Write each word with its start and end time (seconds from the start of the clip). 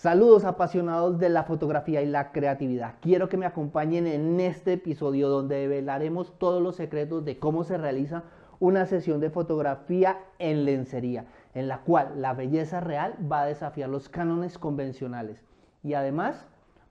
Saludos 0.00 0.46
apasionados 0.46 1.18
de 1.18 1.28
la 1.28 1.44
fotografía 1.44 2.00
y 2.00 2.06
la 2.06 2.32
creatividad. 2.32 2.94
Quiero 3.02 3.28
que 3.28 3.36
me 3.36 3.44
acompañen 3.44 4.06
en 4.06 4.40
este 4.40 4.72
episodio 4.72 5.28
donde 5.28 5.56
develaremos 5.56 6.32
todos 6.38 6.62
los 6.62 6.76
secretos 6.76 7.22
de 7.26 7.38
cómo 7.38 7.64
se 7.64 7.76
realiza 7.76 8.22
una 8.60 8.86
sesión 8.86 9.20
de 9.20 9.28
fotografía 9.28 10.16
en 10.38 10.64
lencería, 10.64 11.26
en 11.52 11.68
la 11.68 11.82
cual 11.82 12.22
la 12.22 12.32
belleza 12.32 12.80
real 12.80 13.14
va 13.30 13.42
a 13.42 13.44
desafiar 13.44 13.90
los 13.90 14.08
cánones 14.08 14.56
convencionales. 14.56 15.44
Y 15.82 15.92
además 15.92 16.46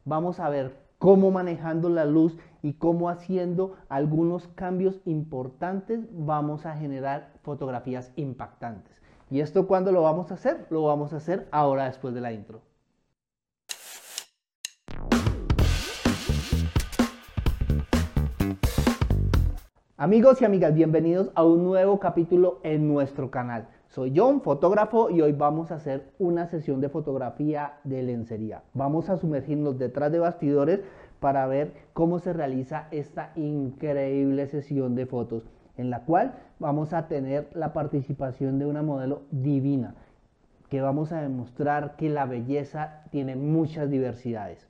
vamos 0.05 0.39
a 0.39 0.50
ver 0.50 0.78
cómo 1.00 1.32
manejando 1.32 1.89
la 1.89 2.05
luz 2.05 2.38
y 2.62 2.73
cómo 2.73 3.10
haciendo 3.10 3.76
algunos 3.89 4.50
cambios 4.50 5.02
importantes 5.05 6.02
vamos 6.12 6.68
a 6.68 6.76
generar 6.76 7.32
fotografías 7.41 8.12
impactantes. 8.18 9.02
¿Y 9.32 9.39
esto 9.39 9.66
cuándo 9.66 9.91
lo 9.91 10.04
vamos 10.04 10.30
a 10.30 10.36
hacer? 10.36 10.68
Lo 10.70 10.84
vamos 10.84 11.12
a 11.14 11.18
hacer 11.18 11.48
ahora 11.50 11.86
después 11.86 12.14
de 12.14 12.21
la 12.21 12.34
intro. 12.34 12.69
Amigos 20.02 20.42
y 20.42 20.46
amigas, 20.46 20.74
bienvenidos 20.74 21.30
a 21.36 21.44
un 21.44 21.66
nuevo 21.66 22.00
capítulo 22.00 22.62
en 22.64 22.88
nuestro 22.88 23.30
canal. 23.30 23.68
Soy 23.90 24.14
John, 24.16 24.40
fotógrafo, 24.40 25.10
y 25.10 25.20
hoy 25.20 25.34
vamos 25.34 25.71
a 25.71 25.76
hacer 25.76 26.14
una 26.20 26.48
sesión 26.48 26.80
de 26.80 26.88
fotografía 26.88 27.74
de 27.84 28.02
lencería. 28.04 28.64
Vamos 28.74 29.10
a 29.10 29.18
sumergirnos 29.18 29.78
detrás 29.78 30.10
de 30.14 30.20
bastidores 30.20 30.80
para 31.20 31.46
ver 31.48 31.74
cómo 31.92 32.20
se 32.20 32.31
realiza 32.31 32.88
esta 32.92 33.34
increíble 33.36 34.48
sesión 34.48 34.95
de 34.95 35.06
fotos, 35.06 35.44
en 35.76 35.90
la 35.90 36.06
cual 36.06 36.34
vamos 36.59 36.94
a 36.94 37.09
tener 37.09 37.50
la 37.54 37.73
participación 37.73 38.58
de 38.58 38.68
una 38.68 38.81
modelo 38.81 39.23
divina, 39.31 39.95
que 40.70 40.80
vamos 40.80 41.12
a 41.12 41.22
demostrar 41.22 41.98
que 41.98 42.08
la 42.08 42.26
belleza 42.26 43.04
tiene 43.12 43.36
muchas 43.36 43.90
diversidades. 43.90 44.66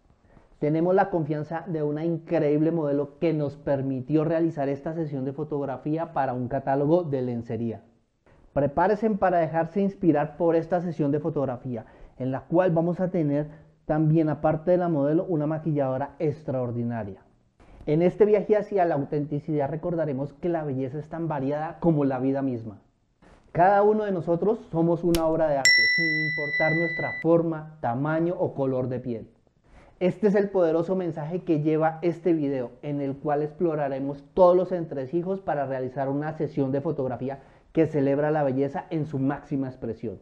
Tenemos 0.59 0.93
la 0.93 1.09
confianza 1.09 1.63
de 1.67 1.83
una 1.83 2.03
increíble 2.03 2.71
modelo 2.71 3.17
que 3.17 3.33
nos 3.33 3.55
permitió 3.55 4.25
realizar 4.25 4.67
esta 4.67 4.93
sesión 4.93 5.23
de 5.23 5.31
fotografía 5.31 6.11
para 6.11 6.33
un 6.33 6.49
catálogo 6.49 7.03
de 7.03 7.21
lencería. 7.21 7.81
Prepárense 8.51 9.09
para 9.11 9.37
dejarse 9.37 9.79
inspirar 9.79 10.35
por 10.35 10.57
esta 10.57 10.81
sesión 10.81 11.11
de 11.11 11.21
fotografía, 11.21 11.85
en 12.17 12.31
la 12.31 12.41
cual 12.41 12.71
vamos 12.71 12.99
a 12.99 13.09
tener 13.09 13.47
también, 13.85 14.27
aparte 14.27 14.71
de 14.71 14.77
la 14.77 14.89
modelo, 14.89 15.23
una 15.29 15.47
maquilladora 15.47 16.15
extraordinaria. 16.19 17.21
En 17.85 18.01
este 18.01 18.25
viaje 18.25 18.57
hacia 18.57 18.83
la 18.83 18.95
autenticidad 18.95 19.69
recordaremos 19.69 20.33
que 20.33 20.49
la 20.49 20.65
belleza 20.65 20.99
es 20.99 21.07
tan 21.07 21.29
variada 21.29 21.79
como 21.79 22.03
la 22.03 22.19
vida 22.19 22.41
misma. 22.41 22.81
Cada 23.53 23.81
uno 23.81 24.03
de 24.03 24.11
nosotros 24.11 24.59
somos 24.71 25.05
una 25.05 25.25
obra 25.25 25.47
de 25.47 25.57
arte, 25.57 25.71
sin 25.95 26.27
importar 26.27 26.71
nuestra 26.75 27.11
forma, 27.23 27.77
tamaño 27.79 28.35
o 28.37 28.53
color 28.53 28.89
de 28.89 28.99
piel. 28.99 29.29
Este 29.99 30.27
es 30.27 30.35
el 30.35 30.49
poderoso 30.49 30.95
mensaje 30.95 31.43
que 31.43 31.59
lleva 31.59 31.99
este 32.01 32.31
video, 32.31 32.71
en 32.83 33.01
el 33.01 33.17
cual 33.17 33.41
exploraremos 33.41 34.23
todos 34.33 34.55
los 34.55 34.71
entresijos 34.71 35.41
para 35.41 35.65
realizar 35.65 36.07
una 36.07 36.31
sesión 36.37 36.71
de 36.71 36.79
fotografía 36.79 37.41
que 37.73 37.85
celebra 37.85 38.31
la 38.31 38.43
belleza 38.43 38.85
en 38.91 39.05
su 39.05 39.19
máxima 39.19 39.67
expresión. 39.67 40.21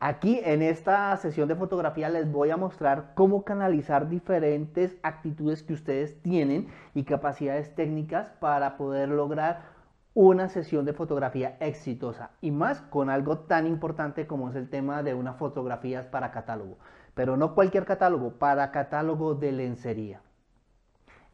Aquí 0.00 0.38
en 0.44 0.60
esta 0.60 1.16
sesión 1.16 1.48
de 1.48 1.56
fotografía 1.56 2.10
les 2.10 2.30
voy 2.30 2.50
a 2.50 2.58
mostrar 2.58 3.12
cómo 3.14 3.42
canalizar 3.42 4.10
diferentes 4.10 4.98
actitudes 5.02 5.62
que 5.62 5.72
ustedes 5.72 6.20
tienen 6.20 6.68
y 6.92 7.04
capacidades 7.04 7.74
técnicas 7.74 8.28
para 8.38 8.76
poder 8.76 9.08
lograr 9.08 9.72
una 10.12 10.50
sesión 10.50 10.84
de 10.84 10.92
fotografía 10.92 11.56
exitosa 11.58 12.32
y 12.42 12.50
más 12.50 12.82
con 12.82 13.08
algo 13.08 13.38
tan 13.38 13.66
importante 13.66 14.26
como 14.26 14.50
es 14.50 14.56
el 14.56 14.68
tema 14.68 15.02
de 15.02 15.14
unas 15.14 15.36
fotografías 15.36 16.06
para 16.06 16.30
catálogo 16.32 16.76
pero 17.14 17.36
no 17.36 17.54
cualquier 17.54 17.84
catálogo, 17.84 18.32
para 18.32 18.70
catálogo 18.70 19.34
de 19.34 19.52
lencería. 19.52 20.20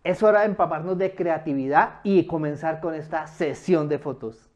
Es 0.04 0.22
hora 0.22 0.40
de 0.40 0.46
empaparnos 0.46 0.96
de 0.98 1.14
creatividad 1.14 2.00
y 2.04 2.26
comenzar 2.26 2.80
con 2.80 2.94
esta 2.94 3.26
sesión 3.26 3.88
de 3.88 3.98
fotos. 3.98 4.49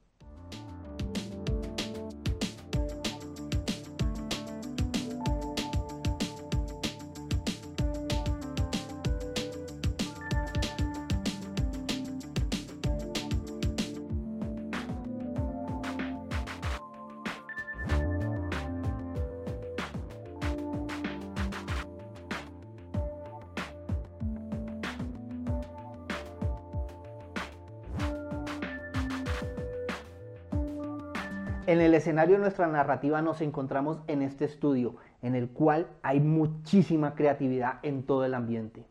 En 31.67 31.81
el 31.81 31.95
escenario 31.95 32.35
de 32.35 32.43
nuestra 32.43 32.67
narrativa 32.67 33.23
nos 33.23 33.41
encontramos 33.41 33.99
en 34.07 34.21
este 34.21 34.45
estudio, 34.45 34.97
en 35.23 35.35
el 35.35 35.49
cual 35.49 35.87
hay 36.03 36.21
muchísima 36.21 37.15
creatividad 37.15 37.79
en 37.83 38.03
todo 38.03 38.27
el 38.27 38.35
ambiente. 38.35 38.85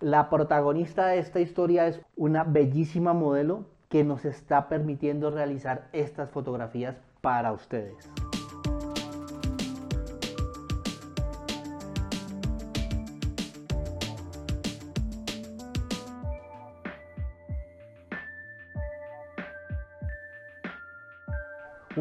La 0.00 0.30
protagonista 0.30 1.08
de 1.08 1.18
esta 1.18 1.40
historia 1.40 1.86
es 1.86 2.00
una 2.16 2.44
bellísima 2.44 3.12
modelo 3.12 3.66
que 3.90 4.04
nos 4.04 4.24
está 4.24 4.68
permitiendo 4.68 5.30
realizar 5.30 5.88
estas 5.92 6.30
fotografías 6.30 6.96
para 7.20 7.52
ustedes. 7.52 8.10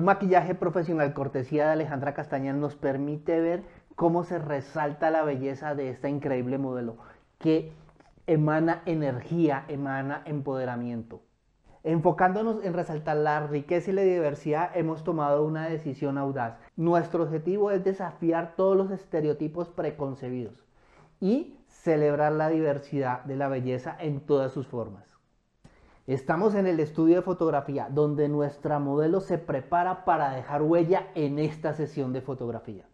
Maquillaje 0.07 0.55
profesional 0.55 1.13
cortesía 1.13 1.65
de 1.65 1.73
Alejandra 1.73 2.13
Castañán 2.13 2.61
nos 2.61 2.77
permite 2.77 3.41
ver 3.41 3.63
cómo 3.97 4.23
se 4.23 4.39
resalta 4.39 5.11
la 5.11 5.21
belleza 5.23 5.75
de 5.75 5.89
esta 5.89 6.07
increíble 6.07 6.57
modelo 6.57 6.95
que 7.39 7.73
emana 8.25 8.83
energía, 8.85 9.65
emana 9.67 10.21
empoderamiento. 10.23 11.23
Enfocándonos 11.83 12.63
en 12.63 12.73
resaltar 12.73 13.17
la 13.17 13.47
riqueza 13.47 13.91
y 13.91 13.95
la 13.95 14.01
diversidad, 14.03 14.71
hemos 14.75 15.03
tomado 15.03 15.43
una 15.43 15.67
decisión 15.67 16.17
audaz. 16.17 16.57
Nuestro 16.77 17.23
objetivo 17.23 17.71
es 17.71 17.83
desafiar 17.83 18.55
todos 18.55 18.77
los 18.77 18.91
estereotipos 18.91 19.67
preconcebidos 19.67 20.63
y 21.19 21.59
celebrar 21.67 22.31
la 22.31 22.47
diversidad 22.47 23.25
de 23.25 23.35
la 23.35 23.49
belleza 23.49 23.97
en 23.99 24.21
todas 24.21 24.53
sus 24.53 24.67
formas. 24.67 25.16
Estamos 26.07 26.55
en 26.55 26.67
el 26.67 26.79
estudio 26.79 27.17
de 27.17 27.21
fotografía 27.21 27.89
donde 27.91 28.29
nuestra 28.29 28.79
modelo 28.79 29.19
se 29.19 29.37
prepara 29.37 30.05
para 30.05 30.31
dejar 30.31 30.61
huella 30.61 31.07
en 31.15 31.37
esta 31.37 31.73
sesión 31.73 32.13
de 32.13 32.21
fotografía. 32.21 32.85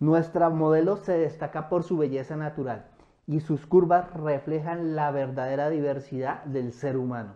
Nuestra 0.00 0.48
modelo 0.48 0.96
se 0.96 1.12
destaca 1.12 1.68
por 1.68 1.82
su 1.82 1.98
belleza 1.98 2.34
natural 2.34 2.86
y 3.26 3.40
sus 3.40 3.66
curvas 3.66 4.10
reflejan 4.14 4.96
la 4.96 5.10
verdadera 5.10 5.68
diversidad 5.68 6.42
del 6.44 6.72
ser 6.72 6.96
humano. 6.96 7.34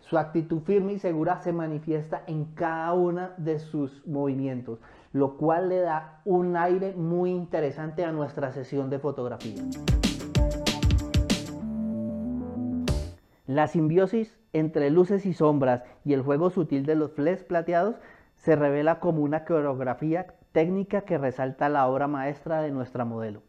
Su 0.00 0.18
actitud 0.18 0.62
firme 0.62 0.94
y 0.94 0.98
segura 0.98 1.38
se 1.38 1.52
manifiesta 1.52 2.24
en 2.26 2.46
cada 2.56 2.92
uno 2.94 3.28
de 3.36 3.60
sus 3.60 4.04
movimientos, 4.04 4.80
lo 5.12 5.36
cual 5.36 5.68
le 5.68 5.78
da 5.78 6.20
un 6.24 6.56
aire 6.56 6.92
muy 6.96 7.30
interesante 7.30 8.04
a 8.04 8.10
nuestra 8.10 8.50
sesión 8.50 8.90
de 8.90 8.98
fotografía. 8.98 9.62
La 13.46 13.68
simbiosis 13.68 14.36
entre 14.52 14.90
luces 14.90 15.24
y 15.24 15.34
sombras 15.34 15.84
y 16.04 16.14
el 16.14 16.22
juego 16.22 16.50
sutil 16.50 16.84
de 16.84 16.96
los 16.96 17.12
fles 17.12 17.44
plateados 17.44 17.94
se 18.34 18.56
revela 18.56 18.98
como 18.98 19.22
una 19.22 19.44
coreografía 19.44 20.34
técnica 20.52 21.02
que 21.02 21.18
resalta 21.18 21.68
la 21.68 21.86
obra 21.86 22.08
maestra 22.08 22.60
de 22.60 22.70
nuestra 22.70 23.04
modelo. 23.04 23.42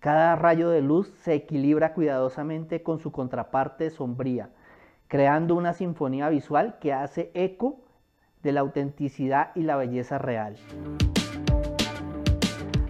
Cada 0.00 0.36
rayo 0.36 0.68
de 0.68 0.82
luz 0.82 1.08
se 1.22 1.34
equilibra 1.34 1.94
cuidadosamente 1.94 2.82
con 2.82 2.98
su 2.98 3.10
contraparte 3.10 3.90
sombría, 3.90 4.50
creando 5.08 5.54
una 5.54 5.72
sinfonía 5.72 6.28
visual 6.28 6.78
que 6.78 6.92
hace 6.92 7.30
eco 7.34 7.80
de 8.42 8.52
la 8.52 8.60
autenticidad 8.60 9.50
y 9.54 9.62
la 9.62 9.76
belleza 9.76 10.18
real. 10.18 10.56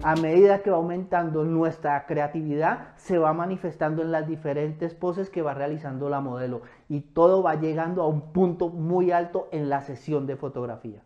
a 0.03 0.15
medida 0.15 0.61
que 0.61 0.69
va 0.69 0.77
aumentando 0.77 1.43
nuestra 1.43 2.05
creatividad, 2.05 2.95
se 2.95 3.17
va 3.17 3.33
manifestando 3.33 4.03
en 4.03 4.11
las 4.11 4.25
diferentes 4.25 4.93
poses 4.93 5.29
que 5.29 5.41
va 5.41 5.53
realizando 5.53 6.07
la 6.07 6.21
modelo 6.21 6.61
y 6.87 7.01
todo 7.01 7.43
va 7.43 7.55
llegando 7.55 8.03
a 8.03 8.07
un 8.07 8.31
punto 8.31 8.69
muy 8.69 9.11
alto 9.11 9.49
en 9.51 9.67
la 9.67 9.81
sesión 9.81 10.25
de 10.25 10.37
fotografía. 10.37 11.01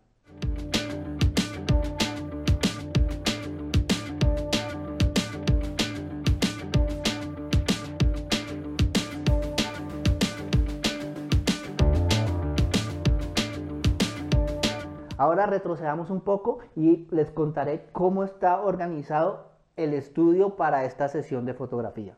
Ahora 15.22 15.46
retrocedamos 15.46 16.10
un 16.10 16.20
poco 16.20 16.58
y 16.74 17.06
les 17.12 17.30
contaré 17.30 17.86
cómo 17.92 18.24
está 18.24 18.60
organizado 18.60 19.52
el 19.76 19.94
estudio 19.94 20.56
para 20.56 20.84
esta 20.84 21.06
sesión 21.06 21.46
de 21.46 21.54
fotografía. 21.54 22.16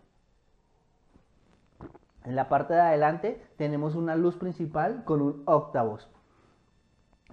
En 2.25 2.35
la 2.35 2.49
parte 2.49 2.73
de 2.73 2.81
adelante 2.81 3.47
tenemos 3.59 3.95
una 3.95 4.17
luz 4.17 4.39
principal 4.39 5.05
con 5.05 5.21
un 5.21 5.43
octavos. 5.45 6.09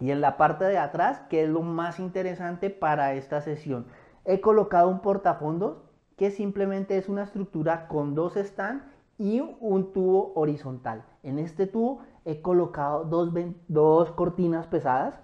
Y 0.01 0.12
en 0.12 0.19
la 0.19 0.35
parte 0.35 0.65
de 0.65 0.77
atrás, 0.77 1.21
que 1.29 1.45
es 1.45 1.50
lo 1.50 1.62
más 1.62 2.01
interesante 2.01 2.69
para 2.69 3.13
esta 3.13 3.39
sesión, 3.39 3.85
he 4.25 4.41
colocado 4.41 4.89
un 4.89 5.00
portafondos 5.00 5.77
que 6.18 6.31
simplemente 6.31 6.97
es 6.97 7.07
una 7.07 7.23
estructura 7.23 7.88
con 7.88 8.13
dos 8.13 8.33
stands 8.33 8.83
y 9.18 9.39
un 9.62 9.94
tubo 9.94 10.33
horizontal. 10.35 11.06
En 11.23 11.39
este 11.39 11.65
tubo 11.65 12.01
he 12.25 12.41
colocado 12.41 13.06
dos, 13.06 13.31
dos 13.69 14.12
cortinas 14.12 14.68
pesadas 14.68 15.18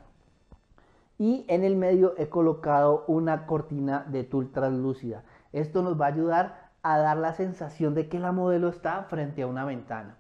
y 1.18 1.46
en 1.48 1.64
el 1.64 1.76
medio 1.76 2.14
he 2.18 2.30
colocado 2.30 3.04
una 3.08 3.46
cortina 3.46 4.06
de 4.08 4.24
tul 4.24 4.52
translúcida. 4.52 5.24
Esto 5.52 5.82
nos 5.82 6.00
va 6.00 6.06
a 6.06 6.10
ayudar 6.10 6.70
a 6.84 6.98
dar 7.00 7.18
la 7.18 7.34
sensación 7.34 7.96
de 7.96 8.08
que 8.08 8.20
la 8.20 8.32
modelo 8.32 8.70
está 8.70 9.04
frente 9.04 9.42
a 9.42 9.48
una 9.48 9.66
ventana. 9.66 10.18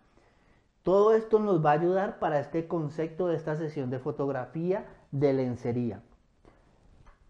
Todo 0.83 1.13
esto 1.13 1.39
nos 1.39 1.63
va 1.63 1.71
a 1.71 1.73
ayudar 1.73 2.19
para 2.19 2.39
este 2.39 2.67
concepto 2.67 3.27
de 3.27 3.35
esta 3.35 3.55
sesión 3.55 3.89
de 3.89 3.99
fotografía 3.99 4.85
de 5.11 5.33
lencería. 5.33 6.01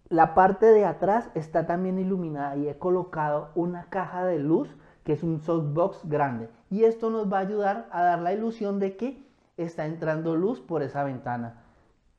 La 0.09 0.33
parte 0.33 0.67
de 0.67 0.85
atrás 0.85 1.29
está 1.35 1.65
también 1.65 1.99
iluminada 1.99 2.55
y 2.55 2.69
he 2.69 2.77
colocado 2.77 3.49
una 3.55 3.89
caja 3.89 4.25
de 4.25 4.39
luz 4.39 4.69
que 5.03 5.13
es 5.13 5.23
un 5.23 5.41
softbox 5.41 6.07
grande 6.07 6.49
y 6.69 6.83
esto 6.83 7.09
nos 7.09 7.31
va 7.31 7.39
a 7.39 7.41
ayudar 7.41 7.89
a 7.91 8.03
dar 8.03 8.19
la 8.19 8.33
ilusión 8.33 8.79
de 8.79 8.95
que 8.95 9.27
está 9.57 9.85
entrando 9.85 10.35
luz 10.35 10.61
por 10.61 10.81
esa 10.81 11.03
ventana. 11.03 11.63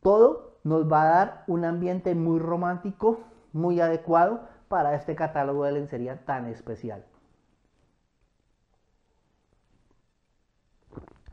Todo 0.02 0.47
nos 0.64 0.90
va 0.90 1.02
a 1.02 1.08
dar 1.08 1.44
un 1.46 1.64
ambiente 1.64 2.14
muy 2.14 2.38
romántico, 2.38 3.20
muy 3.52 3.80
adecuado 3.80 4.40
para 4.68 4.94
este 4.94 5.14
catálogo 5.14 5.64
de 5.64 5.72
lencería 5.72 6.24
tan 6.24 6.46
especial. 6.46 7.04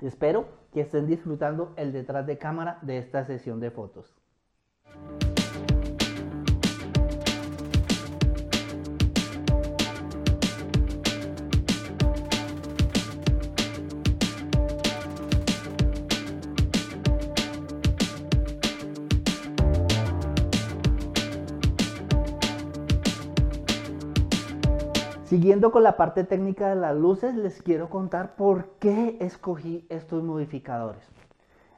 Espero 0.02 0.48
que 0.72 0.82
estén 0.82 1.08
disfrutando 1.08 1.74
el 1.78 1.92
detrás 1.92 2.26
de 2.28 2.38
cámara 2.38 2.80
de 2.82 2.98
esta 2.98 3.24
sesión 3.24 3.60
de 3.60 3.72
fotos. 3.72 4.14
Siguiendo 25.26 25.72
con 25.72 25.82
la 25.82 25.98
parte 25.98 26.24
técnica 26.24 26.70
de 26.70 26.76
las 26.76 26.96
luces, 26.96 27.34
les 27.34 27.60
quiero 27.64 27.90
contar 27.90 28.36
por 28.36 28.78
qué 28.78 29.18
escogí 29.20 29.88
estos 29.90 30.22
modificadores. 30.22 31.02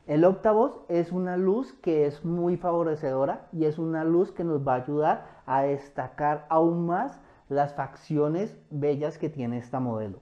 El 0.06 0.26
octavos 0.26 0.82
es 0.90 1.14
una 1.14 1.38
luz 1.38 1.72
que 1.82 2.08
es 2.08 2.26
muy 2.26 2.58
favorecedora 2.58 3.48
y 3.54 3.64
es 3.64 3.80
una 3.80 4.04
luz 4.04 4.34
que 4.34 4.44
nos 4.44 4.68
va 4.68 4.74
a 4.74 4.84
ayudar 4.84 5.26
a 5.46 5.62
destacar 5.62 6.46
aún 6.50 6.88
más 6.88 7.22
las 7.48 7.74
facciones 7.74 8.54
bellas 8.70 9.18
que 9.18 9.30
tiene 9.30 9.60
esta 9.60 9.80
modelo. 9.80 10.20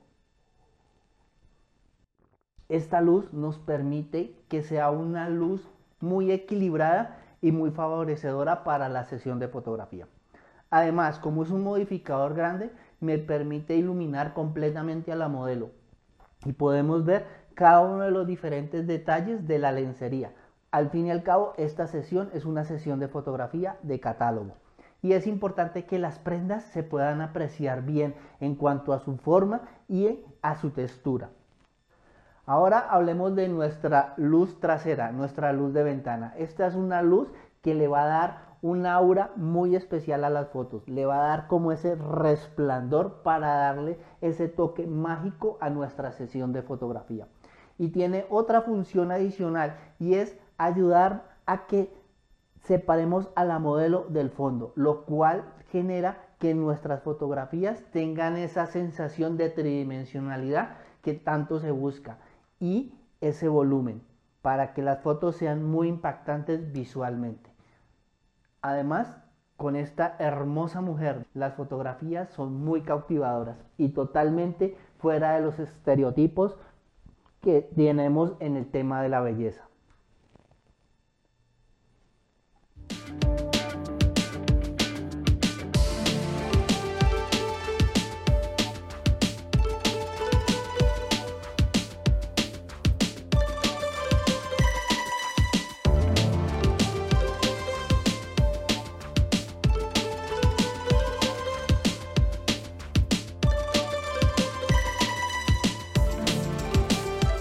Esta 2.69 3.01
luz 3.01 3.33
nos 3.33 3.57
permite 3.57 4.35
que 4.49 4.61
sea 4.61 4.91
una 4.91 5.29
luz 5.29 5.67
muy 5.99 6.31
equilibrada 6.31 7.17
y 7.41 7.51
muy 7.51 7.71
favorecedora 7.71 8.63
para 8.63 8.87
la 8.87 9.03
sesión 9.05 9.39
de 9.39 9.47
fotografía. 9.47 10.07
Además, 10.69 11.19
como 11.19 11.43
es 11.43 11.51
un 11.51 11.63
modificador 11.63 12.33
grande, 12.33 12.71
me 12.99 13.17
permite 13.17 13.75
iluminar 13.75 14.33
completamente 14.33 15.11
a 15.11 15.15
la 15.15 15.27
modelo 15.27 15.71
y 16.45 16.53
podemos 16.53 17.05
ver 17.05 17.25
cada 17.53 17.81
uno 17.81 18.03
de 18.03 18.11
los 18.11 18.27
diferentes 18.27 18.87
detalles 18.87 19.47
de 19.47 19.59
la 19.59 19.71
lencería. 19.71 20.33
Al 20.71 20.89
fin 20.89 21.07
y 21.07 21.11
al 21.11 21.23
cabo, 21.23 21.53
esta 21.57 21.87
sesión 21.87 22.29
es 22.33 22.45
una 22.45 22.65
sesión 22.65 22.99
de 22.99 23.07
fotografía 23.07 23.77
de 23.81 23.99
catálogo 23.99 24.53
y 25.01 25.13
es 25.13 25.27
importante 25.27 25.85
que 25.85 25.99
las 25.99 26.19
prendas 26.19 26.63
se 26.63 26.81
puedan 26.81 27.21
apreciar 27.21 27.83
bien 27.83 28.15
en 28.39 28.55
cuanto 28.55 28.91
a 28.91 28.99
su 28.99 29.17
forma 29.17 29.61
y 29.87 30.25
a 30.41 30.55
su 30.55 30.71
textura. 30.71 31.29
Ahora 32.47 32.79
hablemos 32.79 33.35
de 33.35 33.47
nuestra 33.47 34.13
luz 34.17 34.59
trasera, 34.59 35.11
nuestra 35.11 35.53
luz 35.53 35.73
de 35.73 35.83
ventana. 35.83 36.33
Esta 36.37 36.67
es 36.67 36.75
una 36.75 37.01
luz 37.01 37.27
que 37.61 37.73
le 37.73 37.87
va 37.87 38.03
a 38.03 38.07
dar 38.07 38.37
un 38.65 38.87
aura 38.87 39.31
muy 39.35 39.75
especial 39.75 40.23
a 40.23 40.31
las 40.31 40.47
fotos. 40.47 40.87
Le 40.87 41.05
va 41.05 41.17
a 41.17 41.27
dar 41.27 41.47
como 41.47 41.71
ese 41.71 41.93
resplandor 41.93 43.21
para 43.21 43.57
darle 43.57 43.99
ese 44.21 44.47
toque 44.47 44.87
mágico 44.87 45.59
a 45.61 45.69
nuestra 45.69 46.11
sesión 46.11 46.51
de 46.51 46.63
fotografía. 46.63 47.27
Y 47.77 47.89
tiene 47.89 48.25
otra 48.31 48.61
función 48.61 49.11
adicional 49.11 49.75
y 49.99 50.15
es 50.15 50.35
ayudar 50.57 51.35
a 51.45 51.67
que 51.67 51.93
separemos 52.63 53.29
a 53.35 53.45
la 53.45 53.59
modelo 53.59 54.07
del 54.09 54.31
fondo, 54.31 54.73
lo 54.73 55.05
cual 55.05 55.43
genera 55.69 56.17
que 56.39 56.55
nuestras 56.55 57.03
fotografías 57.03 57.83
tengan 57.91 58.35
esa 58.35 58.65
sensación 58.65 59.37
de 59.37 59.49
tridimensionalidad 59.49 60.77
que 61.03 61.13
tanto 61.13 61.59
se 61.59 61.69
busca 61.69 62.17
y 62.59 62.95
ese 63.21 63.47
volumen 63.47 64.01
para 64.41 64.73
que 64.73 64.81
las 64.81 65.03
fotos 65.03 65.35
sean 65.35 65.63
muy 65.63 65.87
impactantes 65.87 66.71
visualmente. 66.71 67.54
Además, 68.67 69.15
con 69.57 69.75
esta 69.75 70.15
hermosa 70.17 70.81
mujer, 70.81 71.27
las 71.35 71.53
fotografías 71.53 72.31
son 72.31 72.65
muy 72.65 72.81
cautivadoras 72.81 73.63
y 73.77 73.89
totalmente 73.89 74.75
fuera 74.97 75.35
de 75.35 75.41
los 75.41 75.59
estereotipos 75.59 76.57
que 77.41 77.61
tenemos 77.75 78.33
en 78.39 78.55
el 78.55 78.65
tema 78.65 79.03
de 79.03 79.09
la 79.09 79.21
belleza. 79.21 79.69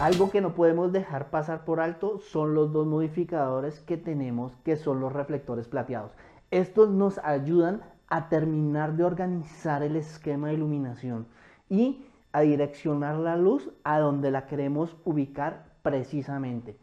Algo 0.04 0.30
que 0.30 0.42
no 0.42 0.54
podemos 0.54 0.92
dejar 0.92 1.30
pasar 1.30 1.64
por 1.64 1.80
alto 1.80 2.18
son 2.18 2.54
los 2.54 2.74
dos 2.74 2.86
modificadores 2.86 3.80
que 3.80 3.96
tenemos 3.96 4.52
que 4.62 4.76
son 4.76 5.00
los 5.00 5.10
reflectores 5.10 5.66
plateados. 5.66 6.12
Estos 6.50 6.90
nos 6.90 7.16
ayudan 7.24 7.80
a 8.08 8.28
terminar 8.28 8.96
de 8.96 9.04
organizar 9.04 9.82
el 9.82 9.96
esquema 9.96 10.48
de 10.48 10.54
iluminación 10.56 11.26
y 11.70 12.04
a 12.32 12.42
direccionar 12.42 13.16
la 13.16 13.38
luz 13.38 13.70
a 13.82 13.98
donde 13.98 14.30
la 14.30 14.46
queremos 14.46 14.94
ubicar 15.06 15.64
precisamente. 15.80 16.76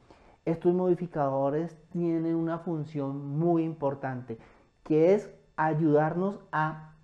Estos 0.44 0.74
modificadores 0.74 1.78
tienen 1.92 2.34
una 2.34 2.58
función 2.58 3.38
muy 3.38 3.62
importante 3.62 4.40
que 4.84 5.14
es 5.14 5.30
ayudarnos 5.58 6.40
a 6.52 6.96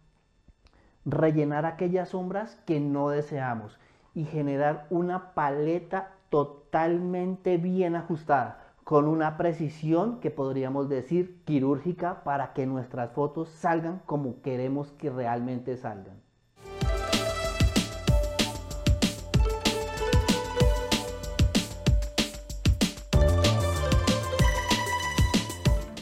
rellenar 1.05 1.67
aquellas 1.67 2.09
sombras 2.09 2.55
que 2.65 2.79
no 2.79 3.09
deseamos 3.09 3.77
y 4.17 4.25
generar 4.25 4.88
una 4.89 5.36
paleta 5.36 6.15
totalmente 6.31 7.57
bien 7.57 7.95
ajustada, 7.95 8.63
con 8.83 9.07
una 9.07 9.38
precisión 9.38 10.19
que 10.21 10.31
podríamos 10.31 10.89
decir 10.89 11.43
quirúrgica 11.45 12.24
para 12.24 12.53
que 12.53 12.65
nuestras 12.65 13.12
fotos 13.12 13.50
salgan 13.50 14.01
como 14.07 14.41
queremos 14.41 14.91
que 14.93 15.12
realmente 15.12 15.77
salgan. 15.77 16.19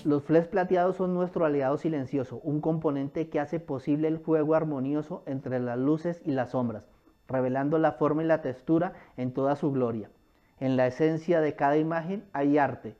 Los 0.05 0.23
flash 0.23 0.45
plateados 0.45 0.95
son 0.95 1.13
nuestro 1.13 1.43
aliado 1.43 1.77
silencioso, 1.77 2.39
un 2.43 2.61
componente 2.61 3.27
que 3.27 3.41
hace 3.41 3.59
posible 3.59 4.07
el 4.07 4.19
juego 4.19 4.55
armonioso 4.55 5.23
entre 5.25 5.59
las 5.59 5.77
luces 5.77 6.21
y 6.23 6.31
las 6.31 6.51
sombras, 6.51 6.85
revelando 7.27 7.77
la 7.77 7.93
forma 7.93 8.23
y 8.23 8.27
la 8.27 8.41
textura 8.41 8.93
en 9.17 9.33
toda 9.33 9.55
su 9.55 9.71
gloria. 9.71 10.09
En 10.59 10.77
la 10.77 10.87
esencia 10.87 11.41
de 11.41 11.55
cada 11.55 11.77
imagen 11.77 12.25
hay 12.33 12.57
arte 12.57 12.95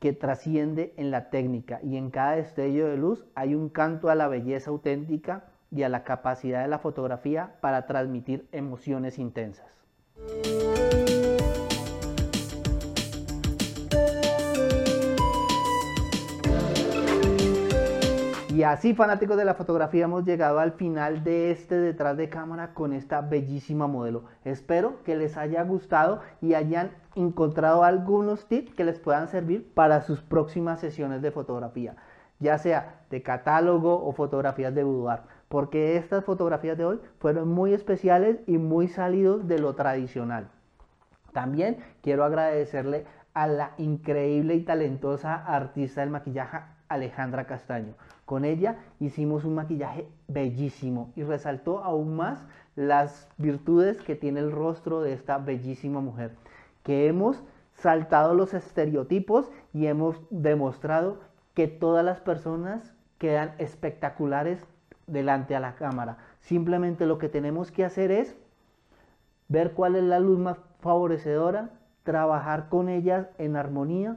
que 0.00 0.12
trasciende 0.12 0.92
en 0.96 1.10
la 1.10 1.30
técnica 1.30 1.80
y 1.82 1.96
en 1.96 2.10
cada 2.10 2.36
destello 2.36 2.88
de 2.88 2.96
luz 2.96 3.24
hay 3.34 3.54
un 3.54 3.68
canto 3.68 4.10
a 4.10 4.14
la 4.14 4.28
belleza 4.28 4.70
auténtica 4.70 5.44
y 5.70 5.82
a 5.82 5.88
la 5.88 6.04
capacidad 6.04 6.62
de 6.62 6.68
la 6.68 6.78
fotografía 6.78 7.56
para 7.60 7.86
transmitir 7.86 8.46
emociones 8.52 9.18
intensas. 9.18 9.66
Y 18.54 18.62
así 18.62 18.94
fanáticos 18.94 19.36
de 19.36 19.44
la 19.44 19.54
fotografía 19.54 20.04
hemos 20.04 20.24
llegado 20.24 20.60
al 20.60 20.74
final 20.74 21.24
de 21.24 21.50
este 21.50 21.74
detrás 21.74 22.16
de 22.16 22.28
cámara 22.28 22.72
con 22.72 22.92
esta 22.92 23.20
bellísima 23.20 23.88
modelo. 23.88 24.26
Espero 24.44 25.02
que 25.02 25.16
les 25.16 25.36
haya 25.36 25.64
gustado 25.64 26.20
y 26.40 26.54
hayan 26.54 26.92
encontrado 27.16 27.82
algunos 27.82 28.46
tips 28.46 28.72
que 28.76 28.84
les 28.84 29.00
puedan 29.00 29.26
servir 29.26 29.74
para 29.74 30.02
sus 30.02 30.22
próximas 30.22 30.78
sesiones 30.78 31.20
de 31.20 31.32
fotografía, 31.32 31.96
ya 32.38 32.56
sea 32.58 33.00
de 33.10 33.22
catálogo 33.24 34.06
o 34.06 34.12
fotografías 34.12 34.72
de 34.72 34.84
boudoir, 34.84 35.22
porque 35.48 35.96
estas 35.96 36.24
fotografías 36.24 36.78
de 36.78 36.84
hoy 36.84 37.00
fueron 37.18 37.48
muy 37.48 37.74
especiales 37.74 38.38
y 38.46 38.58
muy 38.58 38.86
salidos 38.86 39.48
de 39.48 39.58
lo 39.58 39.74
tradicional. 39.74 40.48
También 41.32 41.78
quiero 42.02 42.22
agradecerle 42.22 43.04
a 43.32 43.48
la 43.48 43.72
increíble 43.78 44.54
y 44.54 44.60
talentosa 44.60 45.34
artista 45.34 46.02
del 46.02 46.10
maquillaje 46.10 46.58
Alejandra 46.88 47.46
Castaño. 47.48 47.94
Con 48.24 48.44
ella 48.44 48.78
hicimos 49.00 49.44
un 49.44 49.54
maquillaje 49.54 50.08
bellísimo 50.28 51.12
y 51.14 51.22
resaltó 51.22 51.84
aún 51.84 52.16
más 52.16 52.46
las 52.74 53.28
virtudes 53.36 54.00
que 54.00 54.16
tiene 54.16 54.40
el 54.40 54.50
rostro 54.50 55.00
de 55.02 55.12
esta 55.12 55.38
bellísima 55.38 56.00
mujer, 56.00 56.34
que 56.82 57.06
hemos 57.06 57.42
saltado 57.74 58.34
los 58.34 58.54
estereotipos 58.54 59.50
y 59.72 59.86
hemos 59.86 60.16
demostrado 60.30 61.20
que 61.54 61.68
todas 61.68 62.04
las 62.04 62.20
personas 62.20 62.94
quedan 63.18 63.54
espectaculares 63.58 64.64
delante 65.06 65.54
a 65.54 65.60
la 65.60 65.74
cámara. 65.74 66.18
Simplemente 66.40 67.06
lo 67.06 67.18
que 67.18 67.28
tenemos 67.28 67.70
que 67.70 67.84
hacer 67.84 68.10
es 68.10 68.36
ver 69.48 69.72
cuál 69.72 69.96
es 69.96 70.02
la 70.02 70.18
luz 70.18 70.38
más 70.38 70.58
favorecedora, 70.80 71.70
trabajar 72.02 72.68
con 72.68 72.88
ellas 72.88 73.28
en 73.38 73.56
armonía 73.56 74.16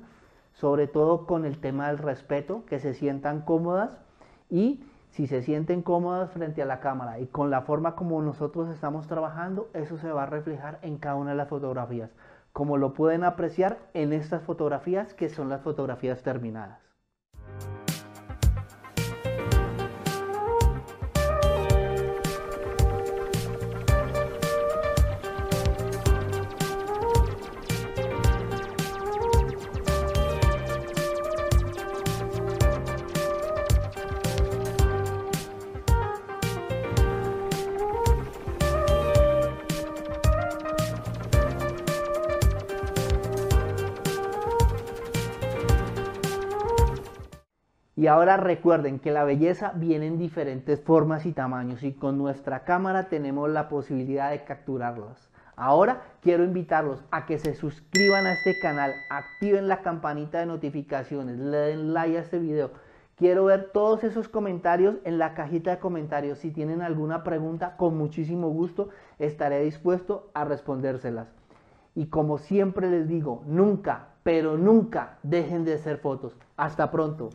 sobre 0.59 0.87
todo 0.87 1.27
con 1.27 1.45
el 1.45 1.59
tema 1.59 1.87
del 1.87 1.99
respeto, 1.99 2.65
que 2.65 2.79
se 2.79 2.93
sientan 2.93 3.41
cómodas 3.41 3.97
y 4.49 4.83
si 5.11 5.27
se 5.27 5.41
sienten 5.41 5.83
cómodas 5.83 6.31
frente 6.31 6.61
a 6.61 6.65
la 6.65 6.79
cámara 6.79 7.19
y 7.19 7.27
con 7.27 7.49
la 7.51 7.61
forma 7.61 7.95
como 7.95 8.21
nosotros 8.21 8.69
estamos 8.69 9.07
trabajando, 9.07 9.69
eso 9.73 9.97
se 9.97 10.11
va 10.11 10.23
a 10.23 10.27
reflejar 10.27 10.79
en 10.81 10.97
cada 10.97 11.15
una 11.15 11.31
de 11.31 11.37
las 11.37 11.49
fotografías, 11.49 12.09
como 12.53 12.77
lo 12.77 12.93
pueden 12.93 13.23
apreciar 13.23 13.77
en 13.93 14.13
estas 14.13 14.43
fotografías 14.43 15.13
que 15.13 15.29
son 15.29 15.49
las 15.49 15.61
fotografías 15.61 16.23
terminadas. 16.23 16.86
Y 48.07 48.09
ahora 48.09 48.37
recuerden 48.37 48.99
que 48.99 49.11
la 49.11 49.25
belleza 49.25 49.73
viene 49.75 50.07
en 50.07 50.17
diferentes 50.17 50.79
formas 50.79 51.25
y 51.25 51.33
tamaños 51.33 51.83
y 51.83 51.91
con 51.91 52.17
nuestra 52.17 52.63
cámara 52.63 53.09
tenemos 53.09 53.49
la 53.49 53.67
posibilidad 53.67 54.31
de 54.31 54.45
capturarlas. 54.45 55.29
Ahora 55.57 56.03
quiero 56.21 56.45
invitarlos 56.45 57.03
a 57.11 57.25
que 57.25 57.37
se 57.37 57.53
suscriban 57.53 58.25
a 58.25 58.31
este 58.31 58.57
canal, 58.61 58.93
activen 59.09 59.67
la 59.67 59.81
campanita 59.81 60.39
de 60.39 60.45
notificaciones, 60.45 61.37
le 61.37 61.57
den 61.57 61.93
like 61.93 62.17
a 62.17 62.21
este 62.21 62.39
video. 62.39 62.71
Quiero 63.17 63.43
ver 63.43 63.71
todos 63.73 64.05
esos 64.05 64.29
comentarios 64.29 64.95
en 65.03 65.17
la 65.17 65.33
cajita 65.33 65.71
de 65.71 65.79
comentarios. 65.79 66.37
Si 66.37 66.51
tienen 66.51 66.81
alguna 66.81 67.25
pregunta, 67.25 67.75
con 67.75 67.97
muchísimo 67.97 68.47
gusto 68.51 68.87
estaré 69.19 69.63
dispuesto 69.63 70.31
a 70.33 70.45
respondérselas. 70.45 71.27
Y 71.93 72.05
como 72.05 72.37
siempre 72.37 72.89
les 72.89 73.09
digo, 73.09 73.43
nunca, 73.47 74.11
pero 74.23 74.57
nunca 74.57 75.17
dejen 75.23 75.65
de 75.65 75.73
hacer 75.73 75.97
fotos. 75.97 76.37
Hasta 76.55 76.89
pronto. 76.89 77.31